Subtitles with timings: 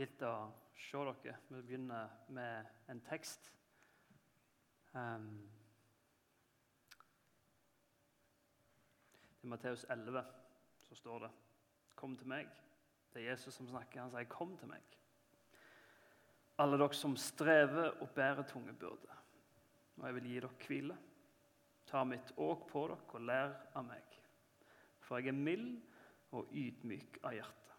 [0.00, 0.34] Gilt å
[0.80, 1.34] se dere.
[1.50, 3.50] Vi begynner med en tekst.
[4.94, 5.26] Um,
[9.44, 10.24] I Matteus 11
[10.86, 11.30] så står det
[11.94, 12.48] 'Kom til meg'.
[13.12, 14.00] Det er Jesus som snakker.
[14.00, 14.96] Han sier 'Kom til meg'.
[16.58, 19.22] Alle dere som strever og bærer tunge byrder,
[19.96, 20.98] og jeg vil gi dere hvile.
[21.86, 24.20] Ta mitt åk på dere og lær av meg.
[25.00, 25.82] For jeg er mild
[26.32, 27.69] og ydmyk av hjerte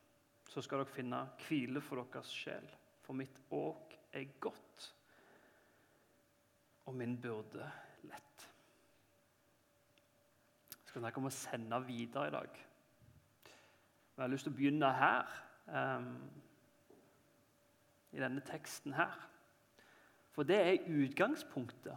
[0.51, 2.65] så skal dere finne hvile for deres sjel.
[3.05, 4.87] For mitt åk er godt,
[6.85, 7.69] og min byrde
[8.09, 8.47] lett.
[10.73, 12.59] Jeg skal snakke om å sende videre i dag.
[14.17, 15.31] Jeg har lyst til å begynne her,
[15.71, 16.11] um,
[18.11, 19.15] i denne teksten her.
[20.35, 21.95] For det er utgangspunktet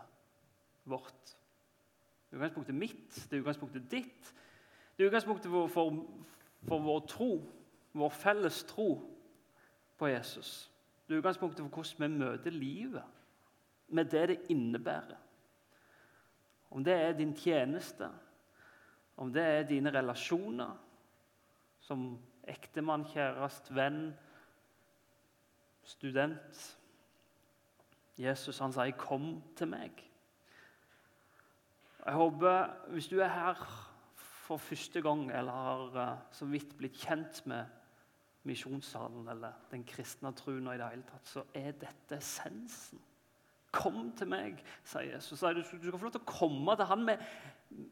[0.87, 1.35] vårt.
[2.31, 4.33] Det er Utgangspunktet mitt, det er utgangspunktet ditt.
[4.95, 6.01] Det er utgangspunktet for, for,
[6.71, 7.33] for vår tro
[7.95, 8.89] vår felles tro
[9.99, 10.71] på Jesus.
[11.07, 13.05] Det er utgangspunktet for hvordan vi møter livet,
[13.89, 15.21] med det det innebærer.
[16.71, 18.09] Om det er din tjeneste,
[19.17, 20.73] om det er dine relasjoner
[21.81, 24.09] som ektemann, kjæreste, venn,
[25.85, 26.65] student
[28.19, 30.05] Jesus han sier 'kom til meg'.
[32.07, 33.55] Jeg håper, Hvis du er her
[34.17, 37.65] for første gang eller har uh, så vidt blitt kjent med
[38.45, 43.01] misjonssalen eller den kristne troen i det hele tatt, så er dette essensen.
[43.75, 45.41] Kom til meg, sier Jesus.
[45.41, 47.25] Du, skal få lov til å komme til han med,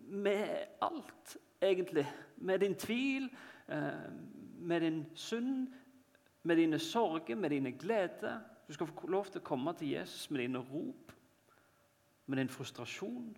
[0.07, 2.05] med alt, egentlig.
[2.37, 3.27] Med din tvil,
[3.67, 4.05] eh,
[4.63, 5.73] med din synd,
[6.43, 8.39] med dine sorger, med dine gleder.
[8.69, 11.13] Du skal få lov til å komme til Jesus med dine rop,
[12.27, 13.33] med din frustrasjon.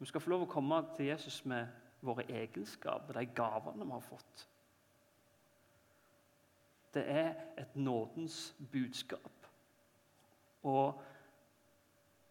[0.00, 1.66] Du skal få lov til å komme til Jesus med
[2.04, 4.48] våre egenskaper, de gavene vi har fått.
[6.94, 9.46] Det er et nådens budskap.
[10.62, 11.02] Og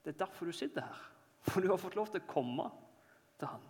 [0.05, 1.09] det er derfor du sitter her.
[1.41, 2.69] For du har fått lov til å komme
[3.39, 3.63] til han.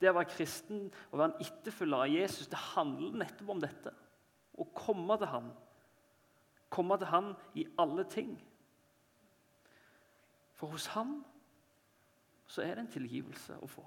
[0.00, 3.92] Det å være kristen og være en etterfølger av Jesus det handler nettopp om dette.
[4.54, 5.50] Å komme til han.
[6.70, 8.34] Komme til han i alle ting.
[10.54, 11.18] For hos han
[12.46, 13.84] så er det en tilgivelse å få.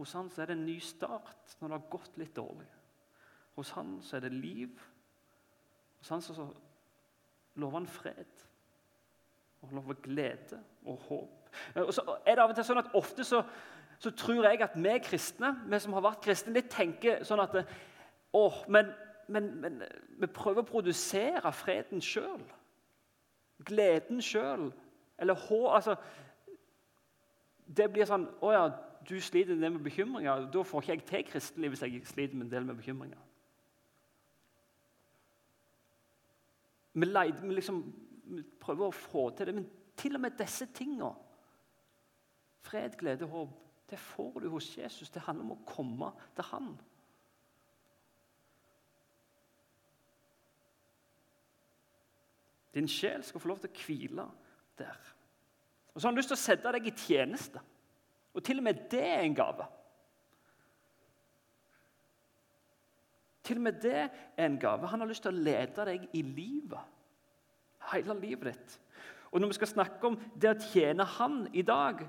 [0.00, 2.66] Hos han så er det en ny start når det har gått litt dårlig.
[3.60, 4.70] Hos han så er det liv.
[5.98, 6.46] Hos han så
[7.60, 8.46] lover han fred.
[9.60, 11.50] Og lover glede og håp.
[11.76, 13.42] Eh, og så er det av og til sånn at Ofte så,
[14.00, 17.58] så tror jeg at vi kristne, vi som har vært kristne, litt tenker sånn at
[18.32, 18.94] åh, men,
[19.28, 19.80] men, men
[20.22, 22.40] vi prøver å produsere freden sjøl.
[23.68, 24.70] Gleden sjøl.
[25.20, 26.00] Eller hå, altså,
[27.70, 28.62] Det blir sånn Å ja,
[29.04, 30.48] du sliter med bekymringer.
[30.52, 33.20] Da får ikke jeg til kristenliv hvis jeg sliter med en del med bekymringer.
[36.92, 37.82] Vi, leide, vi, liksom,
[38.34, 41.12] vi prøver å få til det, men til og med disse tingene
[42.60, 43.54] Fred, glede, håp
[43.90, 45.10] det får du hos Jesus.
[45.10, 46.68] Det handler om å komme til Han.
[52.74, 54.26] Din sjel skal få lov til å hvile
[54.78, 55.00] der.
[55.90, 57.62] Og så har han lyst til å sette deg i tjeneste.
[58.30, 59.66] Og til og med det er en gave.
[63.50, 63.96] Til og med det
[64.36, 64.86] er en gave.
[64.86, 66.84] Han har lyst til å lede deg i livet.
[67.90, 68.76] Hele livet ditt.
[69.32, 72.04] Og Når vi skal snakke om det å tjene Han i dag,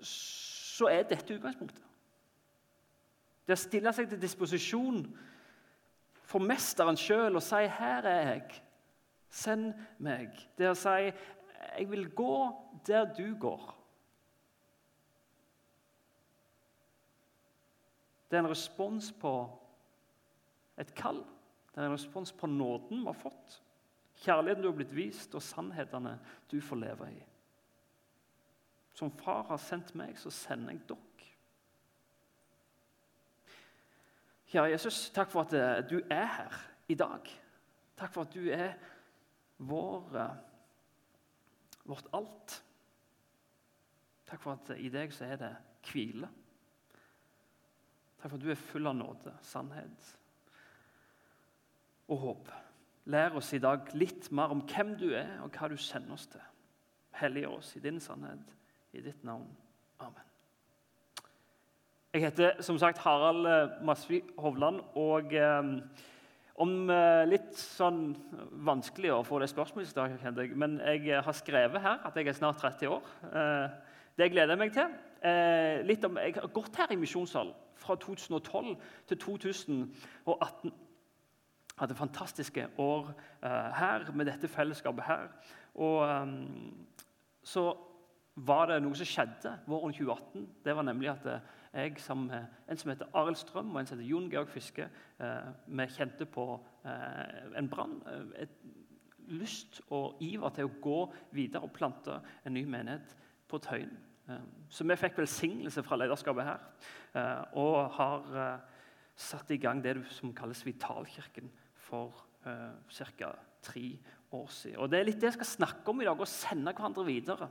[0.00, 1.84] så er dette utgangspunktet.
[3.44, 5.04] Det å stille seg til disposisjon
[6.24, 8.62] for mesteren sjøl og si 'Her er jeg.
[9.28, 11.12] Send meg.' Det å si
[11.76, 12.56] 'Jeg vil gå
[12.86, 13.74] der du går'.
[18.30, 19.61] Det er en respons på
[20.80, 21.22] et kall.
[21.72, 23.60] Det er en respons på nåden vi har fått.
[24.22, 26.18] Kjærligheten du har blitt vist, og sannhetene
[26.50, 27.22] du får leve i.
[28.94, 31.08] Som far har sendt meg, så sender jeg dere.
[34.52, 36.56] Kjære Jesus, takk for at eh, du er her
[36.92, 37.28] i dag.
[37.96, 38.74] Takk for at du er
[39.64, 40.34] vår, eh,
[41.88, 42.58] vårt alt.
[44.28, 45.54] Takk for at i deg så er det
[45.88, 46.28] hvile.
[48.20, 50.12] Takk for at du er full av nåde, sannhet
[52.12, 52.50] og håp.
[53.12, 56.28] Lær oss i dag litt mer om hvem du er, og hva du sender oss
[56.30, 56.42] til.
[57.18, 58.54] Hellige oss i din sannhet,
[58.92, 59.48] i ditt navn.
[60.02, 60.28] Amen.
[62.12, 64.82] Jeg heter som sagt Harald eh, Masvi Hovland.
[64.94, 65.70] og eh,
[66.60, 68.12] om eh, litt sånn
[68.66, 72.60] vanskelig å få det spørsmålet, jeg, men jeg har skrevet her at jeg er snart
[72.60, 73.08] 30 år.
[73.32, 73.66] Eh,
[74.20, 74.94] det gleder jeg meg til.
[75.24, 78.74] Eh, om, jeg har gått her i misjonssalen fra 2012
[79.08, 80.74] til 2018
[81.82, 83.08] hadde fantastiske år
[83.42, 85.30] uh, her med dette fellesskapet her.
[85.74, 86.86] Og um,
[87.42, 87.72] så
[88.36, 90.46] var det noe som skjedde våren 2018.
[90.64, 91.26] Det var nemlig at
[91.72, 94.86] jeg sammen med en som heter Arild Strøm og en som heter Jon Georg Fiske,
[95.20, 96.46] uh, vi kjente på
[96.86, 98.00] uh, en brann.
[98.36, 98.62] et
[99.32, 100.96] lyst og iver til å gå
[101.32, 103.14] videre og plante en ny menighet
[103.48, 103.94] på Tøyen.
[104.68, 108.26] Så vi fikk velsignelse fra lederskapet her og har
[109.14, 111.50] satt i gang det som kalles Vitalkirken
[111.82, 112.12] for
[112.46, 113.32] uh, ca.
[113.62, 113.86] tre
[114.32, 114.78] år siden.
[114.78, 117.48] Og Det er litt det jeg skal snakke om i dag, å sende hverandre videre.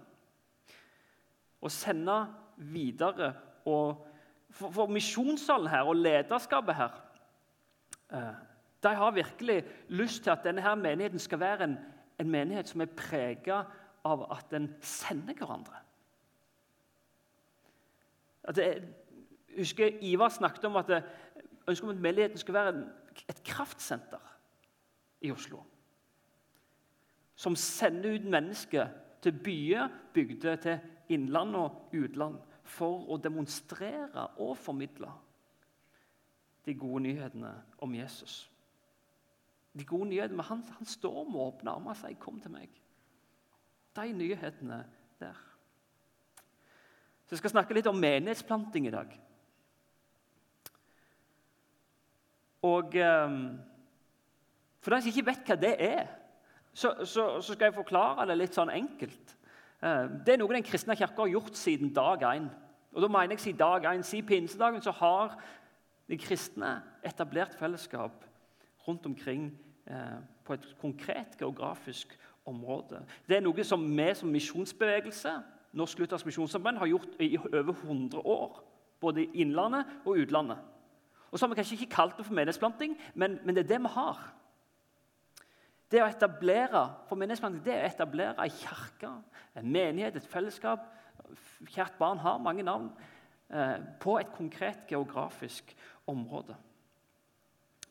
[1.62, 2.22] Å sende
[2.72, 3.34] videre
[3.70, 4.08] og
[4.52, 6.96] For, for misjonssalen her og lederskapet her
[8.12, 8.34] uh,
[8.84, 11.78] de har virkelig lyst til at denne her menigheten skal være en,
[12.20, 13.62] en menighet som er prega
[14.04, 15.78] av at en sender hverandre.
[18.44, 21.04] At det, jeg husker Ivar snakket om at det,
[21.68, 22.84] ønsker om at menigheten skal være en,
[23.30, 24.32] et kraftsenter
[25.22, 25.64] i Oslo.
[27.36, 28.88] Som sender ut mennesker
[29.22, 30.80] til byer, bygder, til
[31.10, 35.12] innland og utland for å demonstrere og formidle
[36.66, 38.52] de gode nyhetene om Jesus.
[39.74, 42.80] De gode nyhetene, Han, han står med åpne armer og sier 'Kom til meg'.
[43.96, 44.86] De nyhetene
[45.20, 45.34] der.
[47.26, 49.20] Så Jeg skal snakke litt om menighetsplanting i dag.
[52.62, 53.60] Og um,
[54.82, 56.10] For de som ikke vet hva det er,
[56.74, 59.36] så, så, så, skal jeg forklare det litt sånn enkelt.
[59.82, 62.48] Uh, det er noe den kristne kirke har gjort siden dag én.
[62.92, 64.06] Og da mener jeg siden dag én.
[64.06, 65.36] Siden pinsedagen så har
[66.10, 68.26] de kristne etablert fellesskap
[68.88, 69.50] rundt omkring
[69.90, 72.14] uh, på et konkret geografisk
[72.46, 73.02] område.
[73.30, 75.36] Det er noe som vi som misjonsbevegelse
[75.78, 78.64] Norsk Luthersk Misjonsarbeid har gjort i over 100 år.
[79.00, 80.58] Både i innlandet og utlandet.
[81.32, 83.82] Og så har vi kanskje ikke kalt det for menighetsplanting, men, men, det er det
[83.84, 84.20] vi har.
[85.92, 89.14] Det å etablere for menighetsplanting, det er å etablere ei kirke,
[89.56, 90.90] en menighet, et fellesskap
[91.70, 92.90] Kjært barn har mange navn.
[93.52, 95.76] Eh, på et konkret geografisk
[96.08, 96.56] område.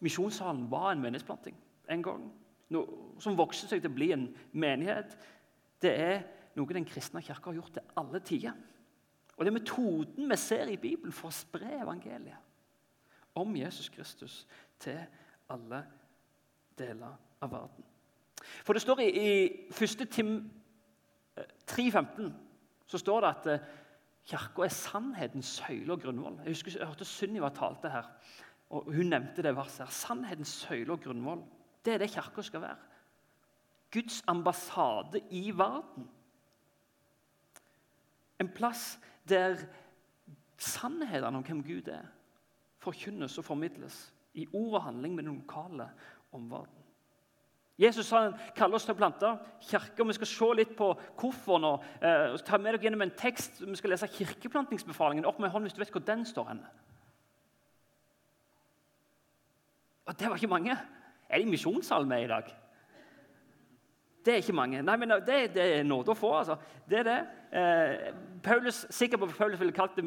[0.00, 1.56] Misjonssalen var en menighetsplanting
[1.88, 2.26] en gang.
[2.72, 5.16] Noe som vokste seg til å bli en menighet.
[5.82, 6.22] Det er
[6.56, 8.56] noe den kristne kirka har gjort til alle tider.
[9.36, 12.49] Og Det er metoden vi ser i Bibelen for å spre evangeliet
[13.34, 14.46] om Jesus Kristus
[14.78, 14.98] til
[15.50, 15.84] alle
[16.78, 17.84] deler av verden.
[18.64, 19.30] For det står i, i
[19.70, 20.06] 1.
[20.10, 20.34] Tim
[21.70, 22.32] 3,15 eh,
[22.86, 23.66] så står det at eh,
[24.30, 26.38] Kirka er sannhetens søyle og grunnvoll.
[26.44, 28.06] Jeg husker jeg hørte Sunniva talte her,
[28.70, 29.86] og hun nevnte det verset.
[29.86, 29.92] her.
[29.94, 31.42] Sannhetens søyle og grunnvoll.
[31.84, 32.76] Det er det Kirka skal være.
[33.92, 36.08] Guds ambassade i verden.
[38.40, 39.56] En plass der
[40.58, 42.06] sannhetene om hvem Gud er,
[42.80, 44.02] forkynnes og formidles
[44.34, 45.90] i ord og handling med den lokale
[46.32, 46.80] omverdenen.
[47.80, 49.28] Jesus han kaller oss til å plante
[49.64, 50.04] kirker.
[50.04, 51.70] Vi skal se litt på hvorfor nå.
[52.04, 53.62] Eh, ta med dere gjennom en tekst.
[53.64, 55.24] Vi skal lese kirkeplantingsbefalingen.
[55.24, 56.50] Opp med hånd hvis du vet hvor den står.
[56.52, 56.68] henne.
[60.04, 60.76] Og Det var ikke mange.
[61.30, 62.52] Er det misjonssal med i dag?
[64.24, 64.82] Det er ikke mange.
[64.82, 66.32] Nei, men Det, det er nåde å få.
[66.38, 66.56] altså.
[66.88, 67.20] Det er det.
[67.52, 70.04] Eh, Paulus, sikker på Paulus ville kalt det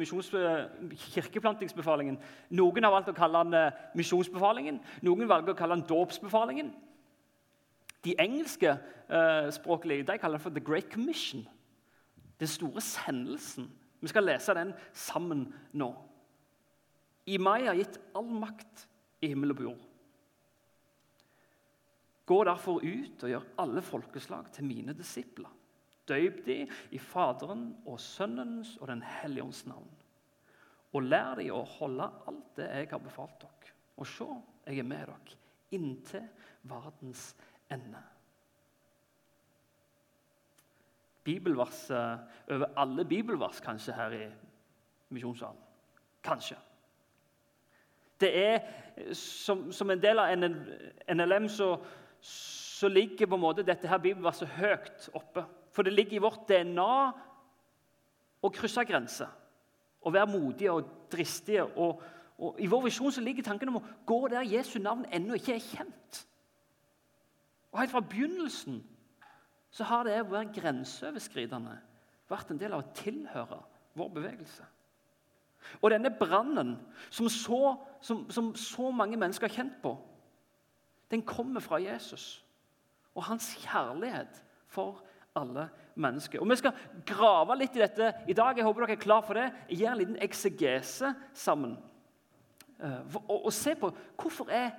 [1.14, 2.18] kirkeplantingsbefalingen.
[2.50, 6.72] Noen har valgt å kalle den eh, misjonsbefalingen, noen valger å kalle den dåpsbefalingen.
[8.04, 11.46] De engelske eh, språklige de kaller den for The Great Commission.
[12.40, 13.70] Den store sendelsen.
[14.00, 15.94] Vi skal lese den sammen nå.
[17.26, 18.86] I meg er gitt all makt
[19.24, 19.84] i himmel og på jord.
[22.26, 25.50] Gå derfor ut og gjør alle folkeslag til mine disipler.
[26.08, 26.56] Døyp de
[26.92, 29.90] i Faderen og Sønnens og Den hellige ånds navn.
[30.94, 33.72] Og lær de å holde alt det jeg har befalt dere.
[33.96, 34.26] Og se,
[34.66, 35.40] jeg er med dere
[35.74, 36.26] inntil
[36.70, 37.32] verdens
[37.72, 38.00] ende.
[41.24, 44.24] Bibelvers over alle bibelvers kanskje her i
[45.08, 45.60] misjonssalen.
[46.24, 46.56] Kanskje.
[48.20, 51.74] Det er som, som en del av NLM så
[52.24, 55.44] så ligger på en måte dette her bibelverset høyt oppe.
[55.74, 56.94] For det ligger i vårt DNA
[58.44, 59.28] å krysse grenser.
[60.04, 61.66] Å være modige og dristige.
[61.80, 62.00] Og,
[62.38, 65.56] og I vår visjon så ligger tanken om å gå der Jesu navn ennå ikke
[65.58, 66.22] er kjent.
[67.72, 68.80] Og Helt fra begynnelsen
[69.74, 71.76] så har det å være grenseoverskridende
[72.30, 73.58] vært en del av å tilhøre
[73.98, 74.66] vår bevegelse.
[75.80, 76.74] Og denne brannen
[77.10, 79.96] som som, som så mange mennesker har kjent på,
[81.14, 82.44] den kommer fra Jesus
[83.14, 85.02] og hans kjærlighet for
[85.38, 86.40] alle mennesker.
[86.40, 86.74] Og Vi skal
[87.06, 88.56] grave litt i dette i dag.
[88.56, 89.50] Jeg håper dere er klar for det.
[89.70, 91.76] Jeg gir en liten eksegese sammen.
[92.80, 94.72] Eh, og, og se på hvorfor er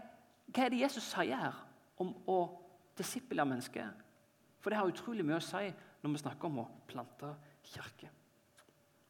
[0.51, 1.55] hva er det Jesus sier her
[1.99, 2.39] om å
[2.95, 3.89] disiple mennesker?
[4.61, 5.67] For det har utrolig mye å si
[6.03, 7.31] når vi snakker om å plante
[7.65, 8.11] kirke.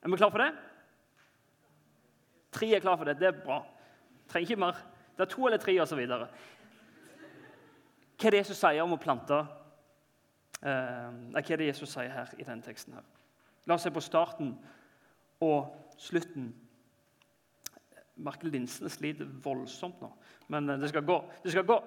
[0.01, 0.51] Er vi klar for det?
[2.55, 3.17] Tre er klar for det.
[3.20, 3.60] Det er bra.
[4.32, 4.79] Trenger ikke mer.
[5.15, 6.01] Det er to eller tre osv.
[8.15, 9.41] Hva er det Jesus sier om å plante?
[10.62, 12.95] Eh, hva er det Jesus sier her i denne teksten?
[12.95, 13.03] her?
[13.67, 14.53] La oss se på starten
[15.43, 16.53] og slutten.
[18.15, 20.10] Markel Linsene sliter voldsomt nå,
[20.53, 21.19] men eh, det skal gå.
[21.43, 21.79] Det skal gå.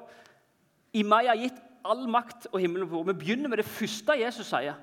[1.01, 3.09] I meg har gitt all makt og himmel og jord.
[3.13, 4.77] Vi begynner med det første Jesus sier,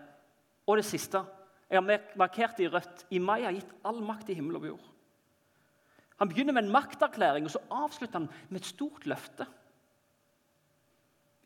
[0.66, 1.22] og det siste.
[1.70, 3.06] Jeg har markert det i rødt.
[3.14, 4.90] I meg har gitt all makt i himmel og jord.
[6.22, 9.48] Han begynner med en makterklæring, og så avslutter han med et stort løfte.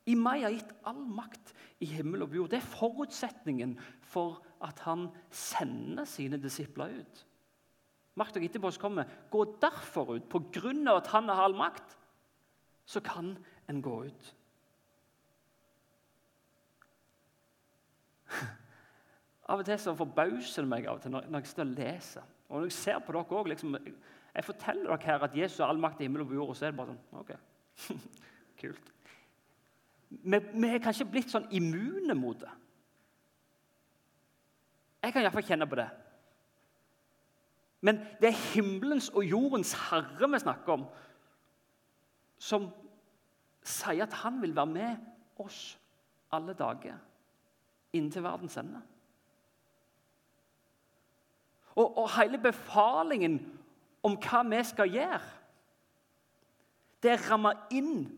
[0.07, 1.53] I meg har gitt all makt
[1.83, 2.49] i himmel og jord.
[2.51, 7.25] Det er forutsetningen for at han sender sine disipler ut.
[8.19, 9.07] Makt og etterpå kommer.
[9.31, 10.29] Gå derfor ut.
[10.29, 11.95] På grunn av at han har all makt,
[12.89, 13.37] så kan
[13.69, 14.35] en gå ut.
[19.49, 22.25] Av og til så forbauser det meg av og til når, jeg står og leser.
[22.49, 23.77] Og når jeg ser på dere også, liksom,
[24.35, 26.57] Jeg forteller dere her at Jesus har all makt i himmel og på jord, og
[26.57, 27.31] så er det bare sånn Ok,
[28.61, 28.91] kult.
[30.09, 32.51] Vi, vi er kanskje blitt sånn immune mot det.
[35.03, 35.87] Jeg kan iallfall kjenne på det.
[37.85, 40.87] Men det er himmelens og jordens herre vi snakker om,
[42.39, 42.67] som
[43.63, 45.77] sier at han vil være med oss
[46.35, 46.97] alle dager
[47.95, 48.81] inntil verdens ende.
[51.75, 53.39] Og, og hele befalingen
[54.03, 55.21] om hva vi skal gjøre,
[57.03, 58.09] det er ramma inn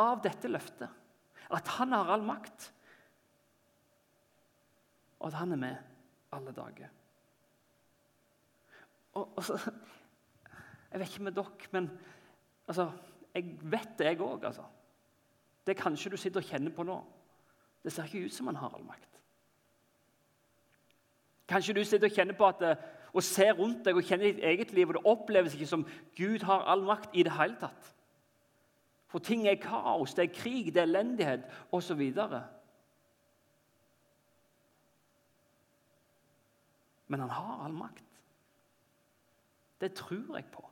[0.00, 0.88] av dette løftet.
[1.50, 2.70] At han har all makt,
[5.20, 5.76] og at han er med
[6.32, 6.88] alle dager.
[9.18, 9.58] Og, og så,
[10.92, 11.90] jeg vet ikke med dere, men
[12.68, 12.90] altså,
[13.34, 14.44] jeg vet det, jeg òg.
[14.44, 14.64] Altså.
[15.66, 16.96] Det kanskje du sitter og kjenner på nå.
[17.84, 19.20] Det ser ikke ut som han har all makt.
[21.50, 22.74] Kanskje du sitter og kjenner på at det,
[23.10, 26.44] og ser rundt deg og kjenner ditt eget liv, og det oppleves ikke som Gud
[26.46, 27.90] har all makt i det hele tatt.
[29.10, 32.02] For ting er kaos, det er krig, det er elendighet osv.
[37.10, 38.04] Men han har all makt.
[39.80, 40.68] Det tror jeg på.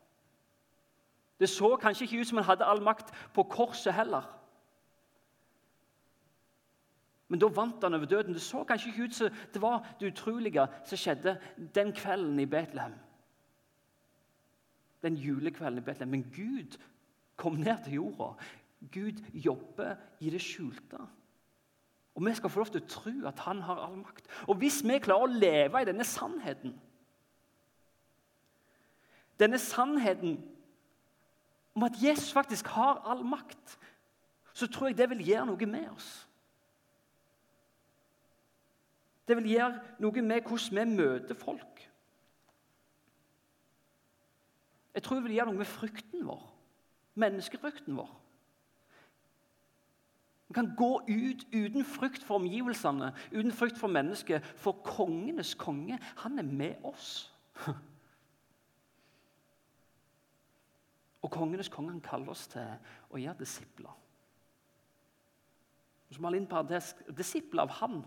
[1.41, 4.27] Det så kanskje ikke ut som han hadde all makt på korset heller.
[7.29, 8.35] Men da vant han over døden.
[8.35, 11.41] Det så kanskje ikke ut som det var det utrolige som skjedde
[11.75, 12.95] den kvelden i Betlehem.
[15.03, 16.09] Den julekvelden i Betlehem.
[16.09, 16.79] Men Gud
[17.39, 18.35] kom ned til jorda.
[18.93, 21.01] Gud jobber i det skjulte.
[22.19, 24.27] Og Vi skal få lov til å tro at han har all makt.
[24.51, 26.77] Og Hvis vi klarer å leve i denne sannheten
[29.39, 30.41] Denne sannheten
[31.79, 33.79] om at Jesus faktisk har all makt,
[34.53, 36.09] så tror jeg det vil gjøre noe med oss.
[39.29, 41.85] Det vil gjøre noe med hvordan vi møter folk.
[44.95, 46.43] Jeg tror det vil gjøre noe med frykten vår,
[47.19, 48.11] menneskefrykten vår.
[50.49, 54.45] Vi kan gå ut uten frykt for omgivelsene, uten frykt for mennesket.
[54.57, 57.35] For kongenes konge, han er med oss.
[61.23, 62.65] Og kongenes konge han kaller oss til
[63.11, 63.93] å gjøre disipler.
[66.09, 66.63] Så må inn på
[67.13, 67.99] disipler av han.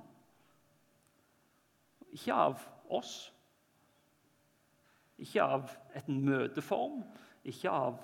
[2.09, 3.13] Ikke av oss.
[5.21, 7.03] Ikke av et møteform,
[7.45, 8.01] ikke av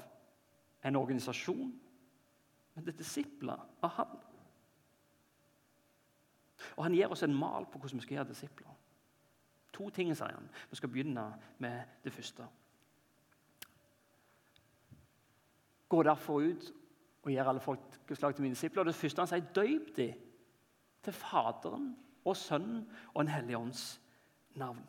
[0.88, 1.74] en organisasjon.
[2.75, 4.17] Men det er disipler av han.
[6.75, 8.74] Og Han gir oss en mal på hvordan vi skal gjøre disipler.
[9.77, 10.50] To ting, sier han.
[10.70, 11.25] Vi skal begynne
[11.62, 12.48] med det første.
[15.89, 16.72] Gå derfor ut
[17.24, 18.84] og gjør alle folkeslag til mine disipler.
[18.84, 20.08] Det første han sier, døyp de
[21.03, 21.91] til Faderen
[22.25, 24.01] og Sønnen og En hellig ånds
[24.56, 24.84] navn.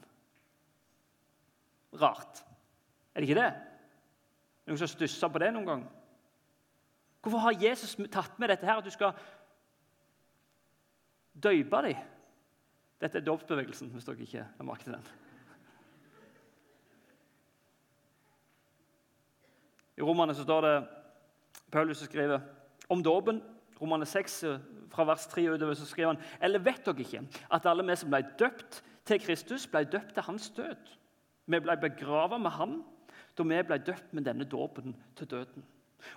[2.00, 2.44] Rart.
[3.14, 3.67] Er det ikke det?
[4.68, 5.84] Noen som stusser på det noen gang?
[7.24, 9.16] Hvorfor har Jesus tatt med dette her, at du skal
[11.32, 12.02] døype dem?
[13.00, 15.08] Dette er dåpsbevegelsen, hvis dere ikke har merket den.
[19.98, 20.74] I Romane så står det
[21.72, 22.44] Paulus skriver
[22.88, 23.40] om dåpen.
[23.80, 24.36] Romane 6,
[24.90, 28.10] fra vers 3 utover, så skriver han Eller vet dere ikke at alle vi som
[28.10, 30.94] ble døpt til Kristus, ble døpt til hans død?
[31.46, 32.78] Vi ble begravet med han
[33.38, 35.64] da vi ble døpt med denne dåpen til døden.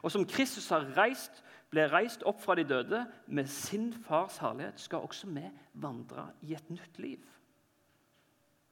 [0.02, 4.80] Og som Kristus har reist, ble reist opp fra de døde med sin fars herlighet,
[4.80, 7.24] skal også vi vandre i et nytt liv.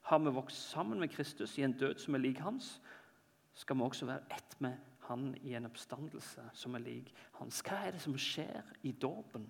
[0.10, 2.79] Har vi vokst sammen med Kristus i en død som er lik hans,
[3.53, 4.77] skal vi også være ett med
[5.10, 7.63] han i en oppstandelse som er lik hans.
[7.65, 9.48] Hva er det som skjer i dåpen?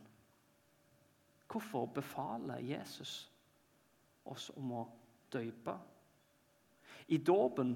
[1.49, 3.31] Hvorfor befaler Jesus
[4.29, 4.83] oss om å
[5.33, 5.75] døype?
[7.09, 7.75] I dåpen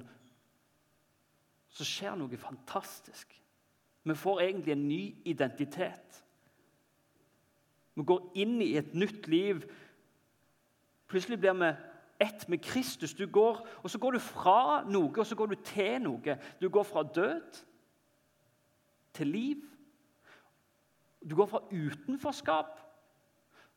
[1.74, 3.34] så skjer noe fantastisk.
[4.04, 6.20] Vi får egentlig en ny identitet.
[7.96, 9.64] Vi går inn i et nytt liv.
[11.10, 11.72] Plutselig blir vi
[12.26, 13.14] ett med Kristus.
[13.14, 16.38] Du går, og Så går du fra noe, og så går du til noe.
[16.62, 17.64] Du går fra død
[19.14, 19.62] til liv.
[21.30, 22.80] Du går fra utenforskap,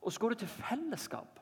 [0.03, 1.41] og så går du til fellesskap.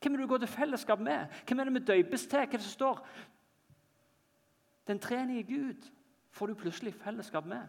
[0.00, 1.26] Hvem er det du går til fellesskap med?
[1.46, 2.38] Hvem er det vi døpes til?
[2.38, 3.06] Hva er det som står?
[4.86, 5.90] Den trenige Gud
[6.30, 7.68] får du plutselig fellesskap med.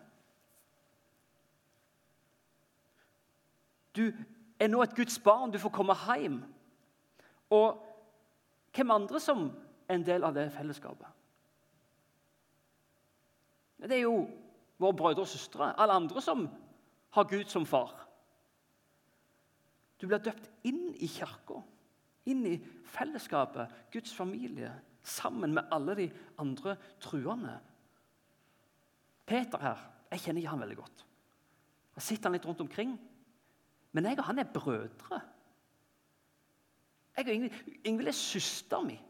[3.96, 4.12] Du
[4.60, 5.52] er nå et Guds barn.
[5.52, 6.42] Du får komme hjem.
[7.50, 7.84] Og
[8.76, 9.48] hvem andre som
[9.88, 11.08] er en del av det fellesskapet?
[13.78, 14.28] Det er jo
[14.78, 16.48] våre brødre og søstre, alle andre som
[17.14, 17.94] har Gud som far.
[20.02, 21.62] Du blir døpt inn i kirka,
[22.30, 24.70] inn i fellesskapet, Guds familie,
[25.08, 26.08] sammen med alle de
[26.40, 27.58] andre truende.
[29.28, 31.04] Peter her, jeg kjenner ikke han veldig godt.
[31.98, 32.94] Jeg sitter han litt rundt omkring.
[33.96, 35.22] Men jeg og han er brødre.
[37.18, 39.04] Jeg og Ingvild er søsteren min.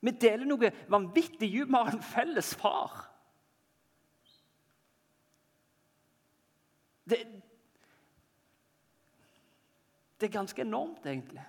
[0.00, 1.68] Vi deler noe vanvittig dypt.
[1.68, 3.02] Vi har en felles far.
[7.10, 7.18] Det,
[10.20, 11.44] det er ganske enormt, egentlig.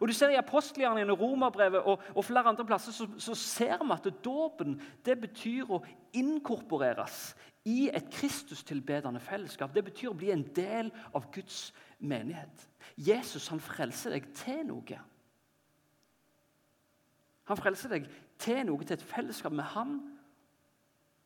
[0.00, 3.94] Og du ser I apostelgjerningene, Romerbrevet og, og, flere andre plasser så, så ser vi
[3.94, 5.82] at dåpen det betyr å
[6.16, 7.34] inkorporeres
[7.68, 9.72] i et Kristustilbedende fellesskap.
[9.74, 12.68] Det betyr å bli en del av Guds menighet.
[12.96, 15.00] Jesus han frelser deg til noe.
[17.48, 18.08] Han frelser deg
[18.40, 19.98] til noe, til et fellesskap med ham.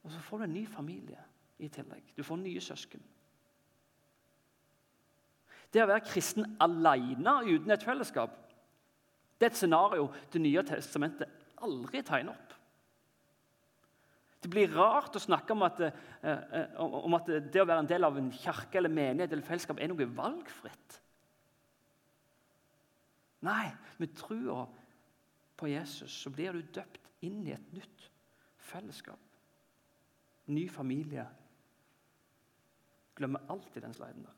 [0.05, 1.23] Og så får du en ny familie
[1.59, 2.13] i tillegg.
[2.17, 3.03] Du får nye søsken.
[5.73, 8.48] Det å være kristen alene uten et fellesskap
[9.39, 11.31] det er et scenario Det nye testamentet
[11.63, 12.55] aldri tegner opp.
[14.39, 17.91] Det blir rart å snakke om at, eh, eh, om at, det å være en
[17.91, 21.01] del av en kirke eller menighet eller fellesskap er noe valgfritt.
[23.43, 24.65] Nei, med trua
[25.59, 28.11] på Jesus så blir du døpt inn i et nytt
[28.71, 29.19] fellesskap.
[30.47, 31.27] Ny familie.
[33.19, 34.37] Glemmer alltid den sliden der.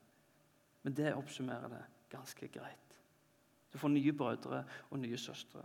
[0.82, 2.89] Men det oppsummerer det ganske greit.
[3.72, 5.62] Du får nye brødre og nye søstre.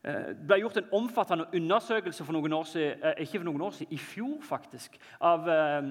[0.00, 3.66] Eh, det ble gjort en omfattende undersøkelse for noen år siden, eh, ikke for noen
[3.66, 5.90] år siden, i fjor faktisk, av eh,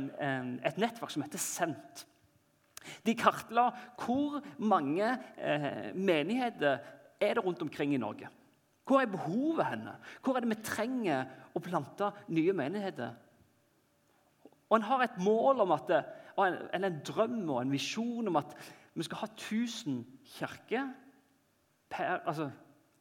[0.66, 2.06] et nettverk som heter Sendt.
[3.06, 3.68] De kartla
[4.00, 5.06] hvor mange
[5.94, 6.80] menigheter
[7.22, 8.30] er det rundt omkring i Norge.
[8.88, 9.98] Hvor er behovet henne?
[10.24, 13.12] Hvor er det vi trenger å plante nye menigheter?
[14.70, 15.92] Og En har et mål om at,
[16.40, 18.56] eller en drøm og en visjon om at
[18.94, 20.90] vi skal ha 1000 kirker
[21.90, 22.52] per, altså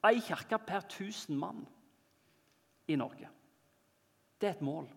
[0.04, 1.66] Ei kirke per 1000 mann
[2.88, 3.28] i Norge.
[4.40, 4.88] Det er et mål.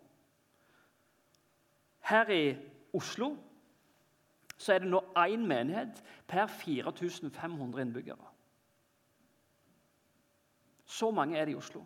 [2.00, 2.58] Her i
[2.94, 3.36] Oslo
[4.58, 8.28] så er det nå én menighet per 4500 innbyggere.
[10.86, 11.84] Så mange er det i Oslo.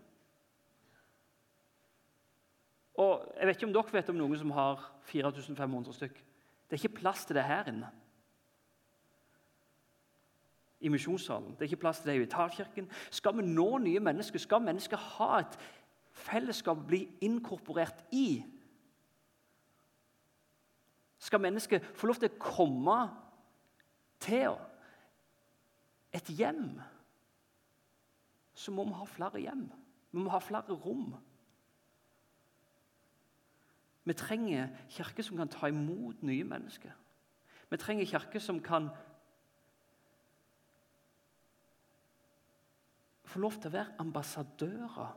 [2.94, 6.16] Og Jeg vet ikke om dere vet om noen som har 4500 stykk.
[6.16, 7.92] Det er ikke plass til det her inne
[10.86, 11.56] i misjonssalen.
[11.56, 12.90] Det er ikke plass til det i Vitalkirken.
[13.10, 15.58] Skal vi nå nye mennesker, skal mennesker ha et
[16.16, 18.44] fellesskap bli inkorporert i,
[21.26, 22.98] skal mennesker få lov til å komme
[24.22, 24.54] til
[26.14, 26.78] et hjem,
[28.56, 29.66] så må vi ha flere hjem.
[30.14, 31.16] Vi må ha flere rom.
[34.06, 36.94] Vi trenger kirker som kan ta imot nye mennesker.
[37.74, 38.92] Vi trenger kirker som kan
[43.36, 45.14] få lov til å være ambassadører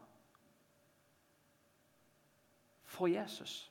[2.88, 3.68] for Jesus.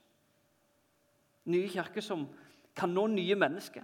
[1.51, 2.23] Nye kirker som
[2.77, 3.83] kan nå nye mennesker.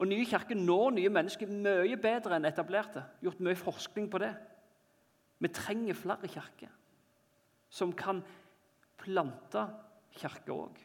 [0.00, 3.02] Og Nye kirker når nye mennesker mye bedre enn etablerte.
[3.20, 4.30] Gjort mye forskning på det.
[5.40, 6.72] Vi trenger flere kirker
[7.70, 8.22] som kan
[9.00, 9.66] plante
[10.16, 10.80] kirker òg.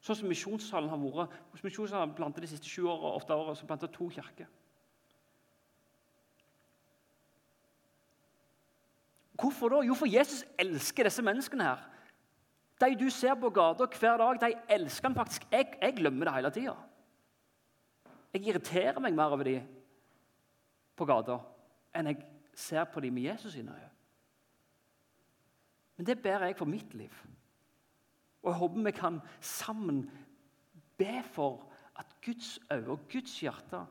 [0.00, 1.34] Sånn som Misjonssalen har vært.
[1.66, 4.48] Misjonssalen plantet de siste sju årene, åtte årene, så plantet to kirker.
[9.40, 9.80] Hvorfor da?
[9.86, 11.84] Jo, for Jesus elsker disse menneskene her.
[12.80, 15.46] De du ser på gata hver dag, de elsker han faktisk.
[15.52, 16.76] Jeg, jeg glemmer det hele tida.
[18.32, 19.66] Jeg irriterer meg mer over dem
[20.96, 21.40] på gata
[21.96, 22.20] enn jeg
[22.54, 23.90] ser på dem med Jesus sine øyne.
[25.96, 27.12] Men det ber jeg for mitt liv.
[28.42, 30.04] Og jeg håper vi kan sammen
[30.96, 31.66] be for
[31.98, 33.82] at Guds øyne og Guds hjerte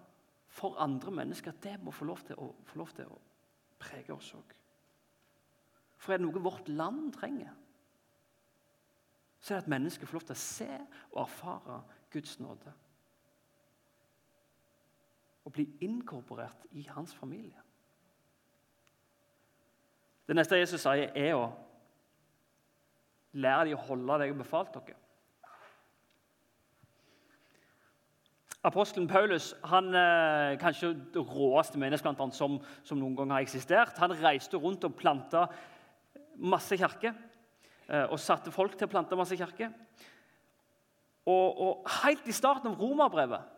[0.47, 3.19] for andre mennesker det må få lov til å, lov til å
[3.79, 4.58] prege oss òg.
[5.99, 7.51] For er det noe vårt land trenger,
[9.39, 10.69] så er det at mennesker får lov til å se
[11.13, 11.79] og erfare
[12.11, 12.73] Guds nåde.
[15.47, 17.59] Og bli inkorporert i hans familie.
[20.27, 21.47] Det neste Jesus sier, er å
[23.33, 24.97] lære dem å holde det jeg har befalt dere.
[28.67, 33.97] Apostelen Paulus han eh, kanskje det råeste menneskeplanteren som, som, noen gang har eksistert.
[34.03, 35.45] Han reiste rundt og planta
[36.39, 37.13] masse kirker
[37.89, 39.71] eh, og satte folk til å plante masse kirker.
[41.29, 43.55] Og, og Helt i starten av romerbrevet,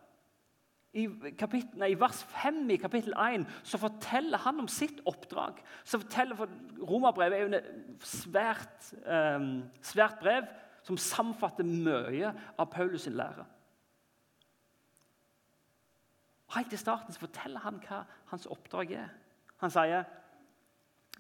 [0.92, 1.06] i,
[1.40, 5.62] kapittel, i, vers 5 i kapittel 1, så forteller han om sitt oppdrag.
[5.88, 6.52] Så forteller, for
[6.84, 9.46] Romerbrevet er jo et svært, eh,
[9.88, 10.50] svært brev
[10.84, 13.46] som samfatter mye av Paulus' sin lære.
[16.58, 19.12] Helt i starten forteller han hva hans oppdrag er.
[19.64, 20.04] Han sier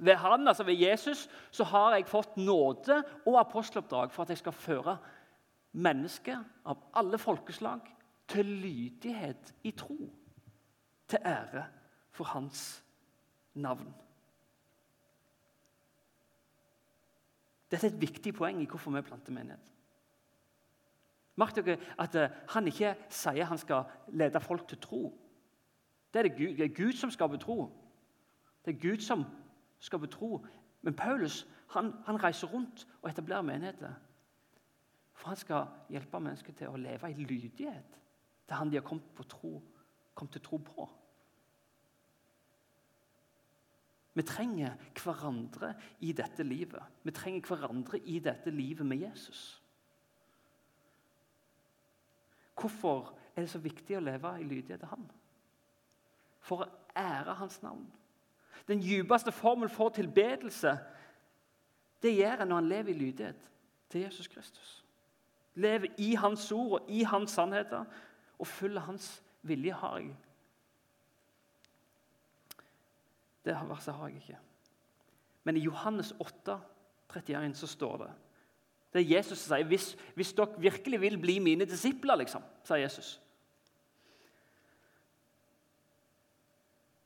[0.01, 4.41] ved han, altså ved Jesus så har jeg fått nåde og aposteloppdrag for at jeg
[4.41, 4.97] skal føre
[5.71, 7.85] mennesker av alle folkeslag
[8.31, 9.97] til lydighet i tro.
[11.07, 11.65] Til ære
[12.11, 12.83] for hans
[13.53, 13.93] navn.
[17.71, 19.67] Dette er et viktig poeng i hvorfor vi planter menighet.
[21.39, 25.03] Merk dere at eh, han ikke sier han skal lede folk til tro.
[26.11, 27.69] Det er, det Gud, det er Gud som skaper tro.
[28.65, 29.23] Det er Gud som
[29.81, 30.39] skaper tro.
[30.81, 33.93] Men Paulus han, han reiser rundt og etablerer menigheter.
[35.13, 37.99] For han skal hjelpe mennesker til å leve i lydighet
[38.47, 39.61] til han de har kommet, tro,
[40.13, 40.87] kommet til tro på.
[44.13, 45.69] Vi trenger hverandre
[46.03, 46.83] i dette livet.
[47.03, 49.61] Vi trenger hverandre i dette livet med Jesus.
[52.59, 55.07] Hvorfor er det så viktig å leve i lydighet til ham?
[56.43, 57.87] For å ære Hans navn.
[58.67, 60.77] Den djupeste formel for tilbedelse
[62.01, 63.49] det gjør en når en lever i lydighet
[63.89, 64.85] til Jesus Kristus.
[65.53, 67.85] Lever i Hans ord og i Hans sannheter
[68.39, 70.15] og følger Hans vilje, har jeg.
[73.45, 74.37] Det verset har jeg ikke.
[75.43, 76.59] Men i Johannes 8,
[77.15, 78.11] 31 så står det
[78.93, 82.83] Det er Jesus som sier hvis, hvis dere virkelig vil bli mine disipler, liksom, sier
[82.83, 83.20] Jesus,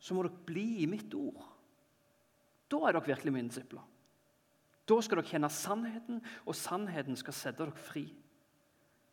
[0.06, 1.42] så må dere bli i mitt ord.
[2.70, 3.82] Da er dere virkelig mine disipler.
[4.86, 8.06] Da skal dere kjenne sannheten, og sannheten skal sette dere fri.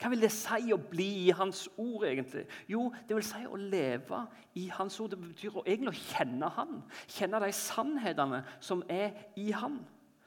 [0.02, 2.04] Hva vil det si å bli i Hans ord?
[2.08, 2.44] egentlig?
[2.68, 4.24] Jo, det vil si å leve
[4.58, 5.14] i Hans ord.
[5.14, 6.80] Det betyr egentlig å kjenne Han.
[7.06, 9.78] Kjenne de sannhetene som er i Han.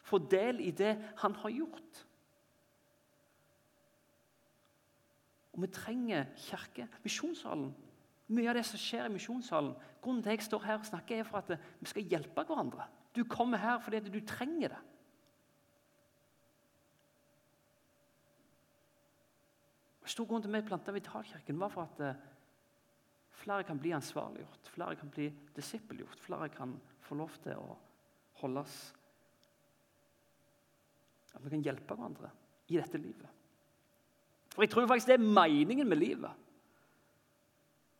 [0.06, 2.06] Få del i det Han har gjort.
[5.56, 6.88] Og vi trenger kirke.
[7.04, 7.74] Misjonssalen.
[8.34, 11.22] Mye av det som skjer i misjonssalen, grunnen til at jeg står her og snakker,
[11.22, 12.88] er for at vi skal hjelpe hverandre.
[13.14, 14.82] Du kommer her fordi du trenger det.
[20.06, 22.20] Stor grunn til at vi planta Vitalkirken var for at eh,
[23.42, 27.74] flere kan bli ansvarliggjort, flere kan bli disippelgjort, flere kan få lov til å
[28.42, 28.76] holdes
[31.36, 32.30] At vi kan hjelpe hverandre
[32.72, 33.28] i dette livet.
[34.54, 36.45] For jeg tror faktisk det er meningen med livet.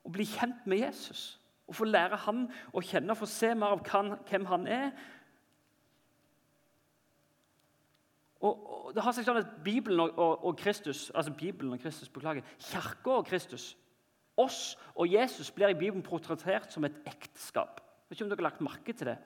[0.06, 1.36] Å bli kjent med Jesus.
[1.66, 4.92] Å få lære han å kjenne og få se mer av hvem han er.
[8.46, 11.82] Og, og det har seg sånn at Bibelen og, og, og, Kristus, altså Bibelen og
[11.82, 13.72] Kristus, beklager, Kirka og Kristus,
[14.38, 17.80] oss og Jesus blir i Bibelen portrettert som et ekteskap.
[17.80, 19.18] Jeg vet ikke om dere har lagt merke til det.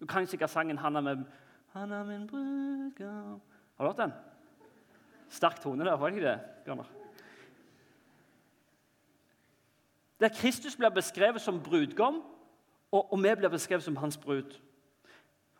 [0.00, 1.24] Du kan sikkert sangen 'Han er, med,
[1.72, 3.40] han er min brudgom'.
[3.76, 4.12] Har du hørt den?
[5.28, 6.40] Sterk tone der, var det ikke det?
[6.64, 6.95] Bjørnar?
[10.20, 12.22] Der Kristus blir beskrevet som brudgom,
[12.92, 14.56] og, og vi blir beskrevet som hans brud.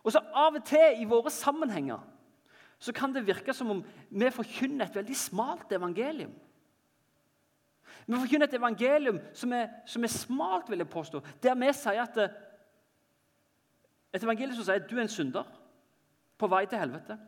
[0.05, 2.01] Og så Av og til i våre sammenhenger
[2.79, 6.33] så kan det virke som om vi forkynner et veldig smalt evangelium.
[8.07, 11.23] Vi forkynner et evangelium som er, som er smalt, vil jeg påstå.
[11.43, 12.31] Der vi sier at det,
[14.15, 15.45] Et evangelium som sier at du er en synder
[16.39, 17.19] på vei til helvete.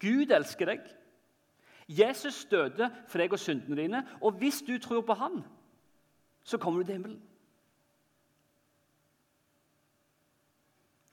[0.00, 0.80] Gud elsker deg.
[1.88, 4.02] Jesus døde for deg og syndene dine.
[4.20, 5.40] Og hvis du tror på Han,
[6.50, 7.20] så kommer du til himmelen.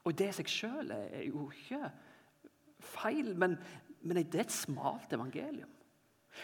[0.08, 1.90] Og det i seg sjøl er jo ikke
[2.80, 3.58] feil, men,
[4.02, 5.70] men det er et smalt evangelium.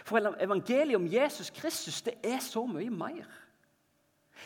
[0.03, 3.29] For evangeliet om Jesus Kristus det er så mye mer.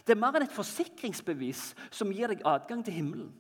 [0.06, 3.32] Det er mer enn et forsikringsbevis som gir deg adgang til himmelen.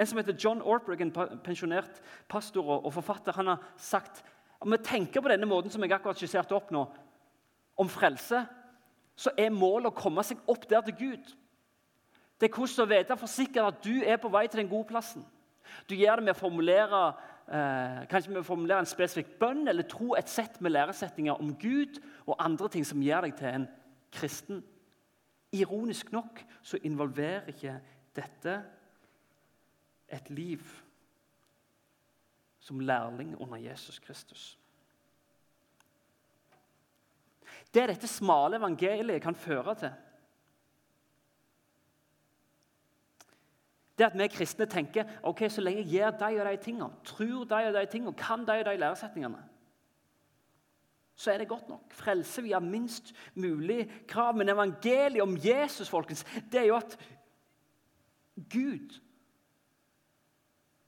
[0.00, 4.24] En som heter John Ortberg, en pensjonert pastor og forfatter, han har sagt
[4.60, 6.82] om vi tenker på denne måten som jeg akkurat skisserte opp nå,
[7.80, 8.42] om frelse,
[9.20, 11.34] så er målet å komme seg opp der til Gud.
[12.40, 14.88] Det er hvordan å vite for sikkert at du er på vei til den gode
[14.88, 15.26] plassen.
[15.88, 17.00] Du gjør det med å formulere
[17.52, 21.52] eh, kanskje med å formulere en spesifikk bønn eller tro et sett med læresetninger om
[21.60, 23.68] Gud og andre ting som gjør deg til en
[24.14, 24.62] kristen.
[25.52, 27.76] Ironisk nok så involverer ikke
[28.16, 28.56] dette
[30.10, 30.64] et liv
[32.60, 34.59] som lærling under Jesus Kristus.
[37.74, 39.92] Det dette smale evangeliet kan føre til,
[44.00, 47.44] det at vi kristne tenker ok, så lenge jeg gjør de og de tingene, tror
[47.44, 49.42] de og de tingene, kan de og de læresetningene,
[51.20, 51.92] så er det godt nok.
[51.92, 54.36] Frelse via minst mulig krav.
[54.36, 56.96] Men evangeliet om Jesus folkens, det er jo at
[58.52, 59.00] Gud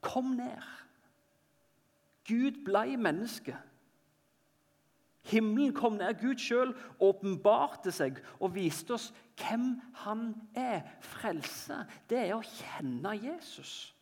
[0.00, 0.62] kom ned.
[2.28, 3.58] Gud ble menneske.
[5.30, 6.18] Himmelen kom ned.
[6.20, 10.82] Gud sjøl åpenbarte seg og viste oss hvem han er.
[11.12, 13.92] Frelse, det er å kjenne Jesus.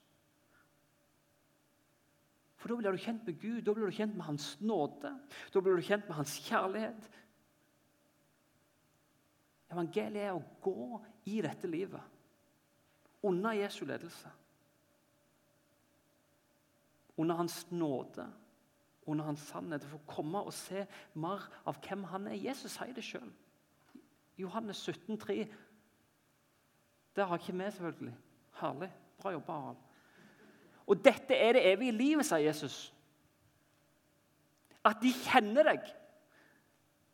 [2.61, 5.14] For Da blir du kjent med Gud, da blir du kjent med Hans nåde,
[5.52, 7.09] da blir du kjent med Hans kjærlighet.
[9.70, 10.98] Evangeliet er å gå
[11.30, 12.02] i dette livet
[13.24, 14.28] under Jesu ledelse.
[17.20, 18.26] Under Hans nåde
[19.11, 19.85] under hans sannhet.
[19.85, 22.38] For få komme og se mer av hvem han er.
[22.38, 23.31] Jesus sier det sjøl.
[24.40, 25.38] Johannes 17, 3.
[27.16, 28.16] Det har ikke vi, selvfølgelig.
[28.61, 28.92] Herlig.
[29.20, 29.77] Bra jobba, Harald.
[30.87, 32.79] Og dette er det evige livet, sier Jesus.
[34.85, 35.90] At de kjenner deg,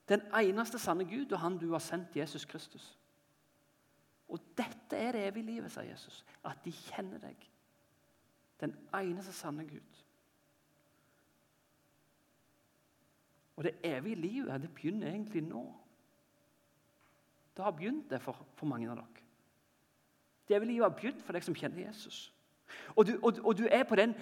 [0.09, 2.93] den eneste sanne Gud, og han du har sendt, Jesus Kristus.
[4.29, 6.25] Og dette er det evige livet, sier Jesus.
[6.45, 7.49] At de kjenner deg,
[8.61, 9.96] den eneste sanne Gud.
[13.57, 15.65] Og det evige livet det begynner egentlig nå.
[17.57, 19.25] Det har begynt det for, for mange av dere.
[20.49, 22.27] Det evige livet har begynt for deg som kjenner Jesus.
[22.95, 24.15] Og du, og, og du er på den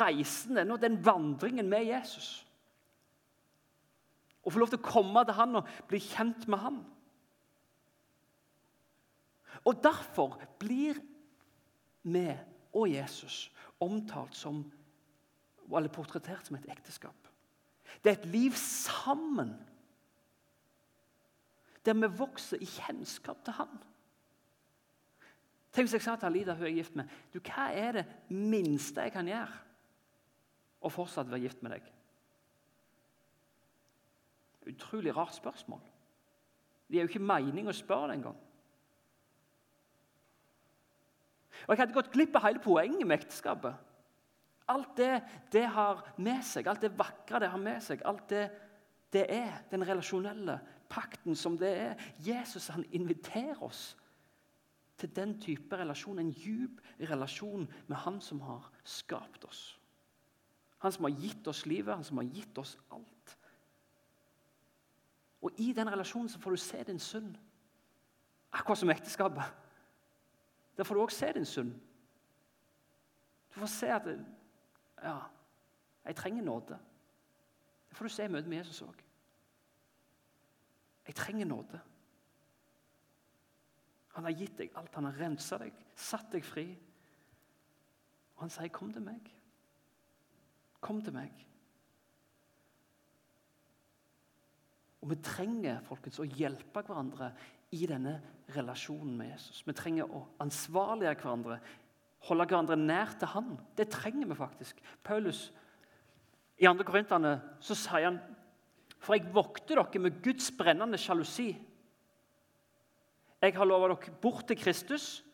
[0.00, 2.46] reisen, den, den vandringen med Jesus.
[4.42, 6.82] Og få lov til å komme til han og bli kjent med han.
[9.64, 10.98] Og Derfor blir
[12.02, 12.26] vi
[12.72, 13.46] og Jesus
[13.82, 14.62] omtalt som,
[15.68, 17.21] eller portrettert som et ekteskap.
[18.00, 19.52] Det er et liv sammen.
[21.84, 23.80] Der vi vokser i kjennskap til Han.
[25.72, 29.06] Tenk hvis jeg sa til Alida, hun er gift med du, Hva er det minste
[29.06, 29.60] jeg kan gjøre
[30.82, 31.88] og fortsatt være gift med deg?
[34.68, 35.80] Utrolig rart spørsmål.
[36.88, 38.36] Det er jo ikke mening å spørre det engang.
[41.62, 43.74] Og Jeg hadde gått glipp av hele poenget med ekteskapet.
[44.68, 45.22] Alt det
[45.52, 48.46] det har med seg, alt det vakre det har med seg, alt det
[49.12, 50.54] det er, den relasjonelle
[50.88, 51.98] pakten som det er.
[52.18, 53.90] Jesus han inviterer oss
[54.96, 59.78] til den type relasjon, en djup relasjon med Han som har skapt oss.
[60.78, 63.36] Han som har gitt oss livet, han som har gitt oss alt.
[65.42, 67.34] Og I den relasjonen så får du se din synd.
[68.52, 69.42] Akkurat som ekteskapet.
[70.76, 71.72] Der får du også se din synd.
[73.54, 74.08] Du får se at
[75.02, 75.18] ja,
[76.04, 76.78] jeg trenger nåde.
[77.88, 79.02] Det får du se i møte med Jesus òg.
[81.06, 81.80] Jeg trenger nåde.
[84.16, 84.94] Han har gitt deg alt.
[84.94, 86.66] Han har rensa deg, satt deg fri.
[88.36, 89.30] Og han sier, 'Kom til meg'.
[90.80, 91.46] Kom til meg.
[95.02, 97.32] Og Vi trenger folkens, å hjelpe hverandre
[97.70, 98.20] i denne
[98.54, 99.66] relasjonen med Jesus.
[99.66, 101.60] Vi trenger å ansvarlige hverandre
[102.28, 103.56] holde hverandre nær til Han.
[103.76, 104.78] Det trenger vi faktisk.
[105.04, 105.50] Paulus
[106.58, 106.84] i 2.
[106.86, 108.20] Korintene så sier han
[109.02, 111.50] For jeg vokter dere med Guds brennende sjalusi.
[113.42, 115.24] Jeg har lova dere bort til Kristus.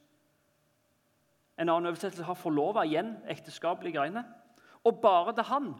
[1.58, 4.22] En annen oversettelse har forlova igjen ekteskapelige greiene.
[4.86, 5.74] Og bare til Han,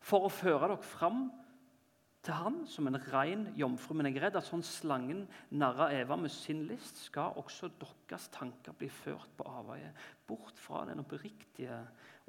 [0.00, 1.28] for å føre dere fram
[2.20, 3.94] til han som en ren jomfru.
[3.96, 5.24] Men jeg er redd at sånn slangen
[5.56, 9.92] narra Eva med sin list, skal også deres tanker bli ført på avveie,
[10.28, 11.80] bort fra den oppriktige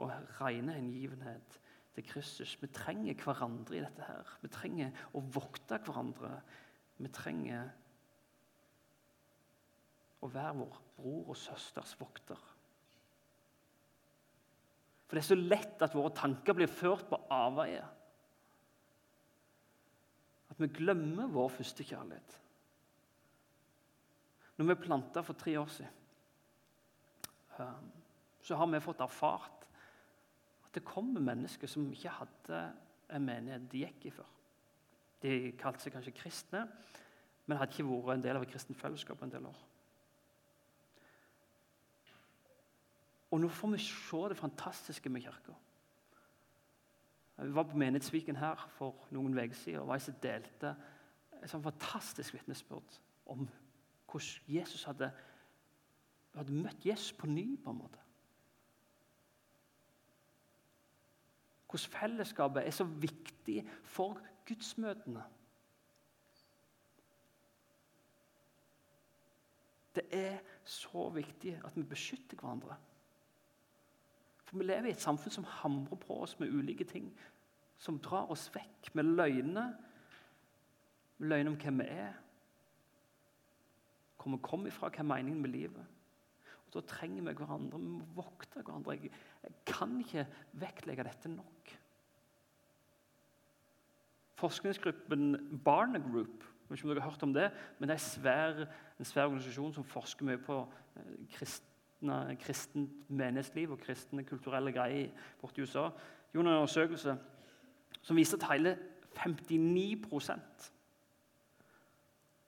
[0.01, 1.59] og rene hengivenhet
[1.95, 2.55] til Kristus.
[2.61, 4.33] Vi trenger hverandre i dette her.
[4.41, 6.33] Vi trenger å vokte hverandre.
[7.01, 7.67] Vi trenger
[10.21, 12.39] å være vår bror og søsters vokter.
[15.09, 17.81] For det er så lett at våre tanker blir ført på avveie
[20.61, 22.37] vi glemmer vår første kjærlighet.
[24.57, 25.97] Når vi planta for tre år siden
[27.59, 27.89] um,
[28.41, 29.65] så har vi fått erfart
[30.65, 32.61] at det kommer mennesker som ikke hadde
[33.11, 34.29] en menighet de gikk i før.
[35.21, 36.63] De kalte seg kanskje kristne,
[37.45, 39.59] men hadde ikke vært en del av et kristent fellesskap en del år.
[43.31, 45.55] Og nå får vi se det fantastiske med kirka.
[47.41, 50.75] Vi var på Menighetsviken her for noen uker siden og som delte
[51.41, 53.47] et sånt fantastisk vitnesbyrd om
[54.11, 55.11] hvordan Jesus hadde,
[56.35, 57.57] hadde møtt Jesus på ny.
[57.63, 57.97] på en måte.
[61.69, 65.23] Hvordan fellesskapet er så viktig for gudsmøtene.
[69.95, 72.75] Det er så viktig at vi beskytter hverandre.
[74.51, 77.07] For Vi lever i et samfunn som hamrer på oss med ulike ting.
[77.79, 79.71] Som drar oss vekk med løgner.
[81.17, 82.19] Med løgner om hvem vi er.
[84.19, 85.87] Hvor vi kommer ifra, hva er meningen med livet.
[86.67, 87.79] Og Da trenger vi hverandre.
[87.79, 88.97] Vi må vokte hverandre.
[88.99, 91.73] Jeg, jeg kan ikke vektlegge dette nok.
[94.35, 97.47] Forskningsgruppen Barna Group jeg vet ikke om dere har hørt om det,
[97.79, 98.59] men det er svær,
[98.95, 100.55] en svær organisasjon som forsker mye på
[100.95, 101.65] eh, krist,
[102.01, 105.11] kristne, kristent menighetsliv og kristne kulturelle greier
[105.41, 105.89] borte i USA
[106.33, 107.17] gjorde en undersøkelse
[108.01, 108.77] som viser at hele
[109.13, 110.71] 59%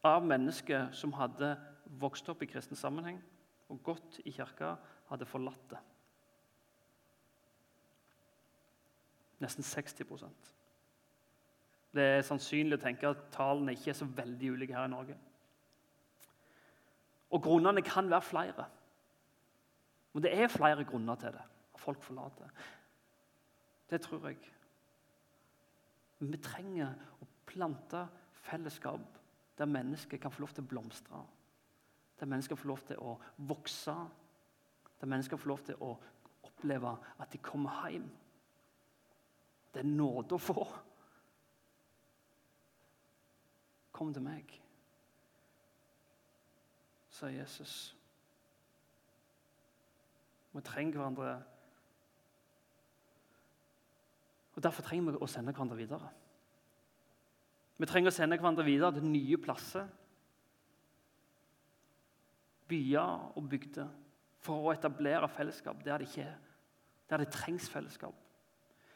[0.04, 1.54] av mennesker som hadde
[2.00, 3.22] vokst opp i kristen sammenheng
[3.70, 4.76] og gått i kirka,
[5.10, 5.80] hadde forlatt det.
[9.44, 10.52] Nesten 60%
[11.94, 15.18] Det er sannsynlig å tenke at tallene ikke er så veldig ulike her i Norge.
[17.30, 18.66] Og Grunnene kan være flere.
[20.14, 21.42] Men det er flere grunner til det.
[21.74, 22.50] at folk forlater.
[23.90, 24.38] Det tror jeg.
[26.20, 28.08] Men vi trenger å plante
[28.46, 29.20] fellesskap
[29.58, 31.22] der mennesker kan få lov til å blomstre.
[32.20, 33.96] Der mennesker får lov til å vokse.
[35.02, 35.92] Der mennesker får lov til å
[36.44, 38.10] oppleve at de kommer hjem.
[39.74, 40.66] Det er nåde å få.
[43.94, 44.50] Kom til meg,
[47.14, 47.94] sa Jesus.
[50.54, 51.44] Vi trenger hverandre.
[54.56, 56.12] Og Derfor trenger vi å sende hverandre videre.
[57.78, 59.88] Vi trenger å sende hverandre videre til nye plasser.
[62.70, 63.90] Byer og bygder.
[64.44, 66.38] For å etablere fellesskap der det ikke er.
[67.10, 68.14] Der det trengs fellesskap.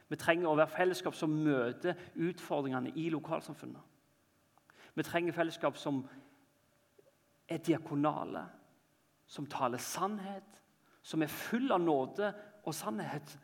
[0.07, 3.81] Vi trenger å være fellesskap som møter utfordringene i lokalsamfunnet.
[4.95, 5.99] Vi trenger fellesskap som
[7.47, 8.45] er diakonale,
[9.27, 10.61] som taler sannhet,
[11.07, 12.31] som er full av nåde
[12.67, 13.37] og sannhet,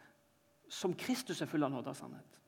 [0.68, 2.40] som Kristus er full av nåde og sannhet.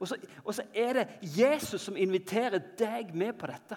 [0.00, 3.76] Og så, og så, er det Jesus som inviterer deg med på dette.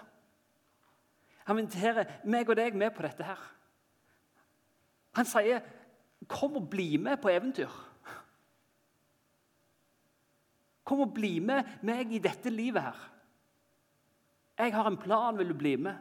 [1.50, 3.42] Han inviterer meg og deg med på dette her.
[5.20, 5.60] Han sier,
[6.28, 7.82] 'Kom og bli med på eventyr'.
[10.84, 13.12] Kom og bli med meg i dette livet her.
[14.58, 15.38] Jeg har en plan.
[15.38, 15.96] Vil du bli med?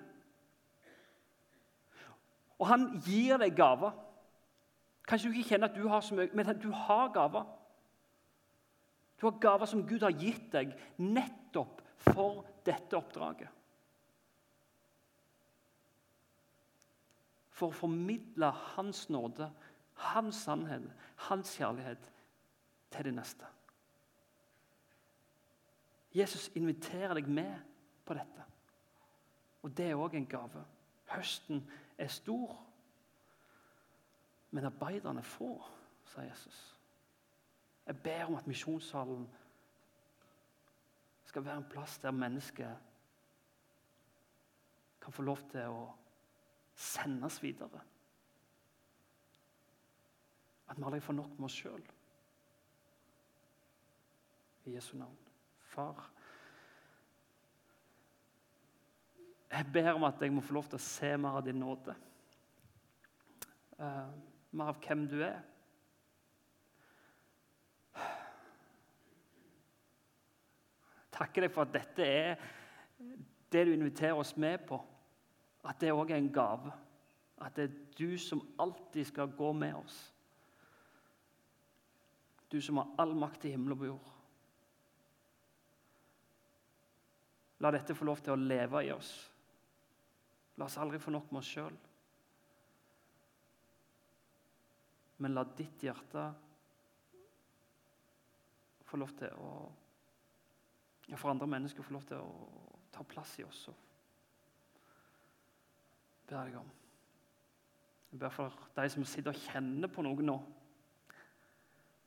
[2.62, 3.96] Og han gir deg gaver.
[5.09, 7.48] Kanskje du ikke kjenner at du har så mye, men du har gaver.
[9.18, 10.70] Du har gaver som Gud har gitt deg
[11.03, 13.51] nettopp for dette oppdraget.
[17.53, 19.51] For å formidle Hans nåde,
[20.12, 20.87] Hans sannhet,
[21.29, 22.09] Hans kjærlighet
[22.94, 23.51] til de neste.
[26.14, 27.55] Jesus inviterer deg med
[28.05, 28.46] på dette.
[29.62, 30.62] Og det er òg en gave.
[31.12, 31.62] Høsten
[31.98, 32.66] er stor,
[34.50, 35.62] men arbeiderne er få,
[36.05, 36.78] sa Jesus.
[37.87, 39.28] Jeg ber om at misjonssalen
[41.24, 42.74] skal være en plass der mennesker
[45.02, 45.87] kan få lov til å
[46.74, 47.81] sendes videre.
[50.68, 51.83] At vi aldri får nok med oss sjøl.
[54.64, 55.18] I Jesu navn.
[55.72, 56.11] Far.
[59.53, 61.94] Jeg ber om at jeg må få lov til å se mer av din nåde.
[63.76, 64.12] Uh,
[64.57, 65.42] mer av hvem du er.
[71.12, 72.40] Takker deg for at dette er
[73.53, 74.78] det du inviterer oss med på.
[75.68, 76.72] At det òg er en gave.
[77.42, 79.98] At det er du som alltid skal gå med oss.
[82.48, 84.09] Du som har all makt i himmel og på jord.
[87.62, 89.12] La dette få lov til å leve i oss.
[90.59, 91.76] La oss aldri få nok med oss sjøl.
[95.22, 96.26] Men la ditt hjerte
[98.88, 99.53] få lov til å
[101.09, 103.66] ja, For andre mennesker få lov til å ta plass i oss.
[106.28, 106.70] ber deg om.
[108.12, 110.36] Jeg ber for de som sitter og kjenner på noe nå.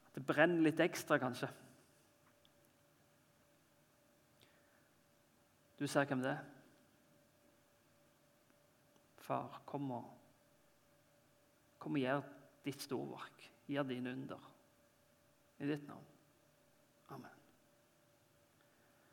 [0.08, 1.50] At det brenner litt ekstra, kanskje.
[5.78, 6.55] Du ser hvem det er.
[9.26, 10.10] Far, kom og,
[11.82, 12.26] kom og gjør
[12.66, 13.48] ditt storverk.
[13.66, 14.52] Gjør dine under.
[15.58, 16.06] I ditt navn.
[17.16, 17.35] Amen.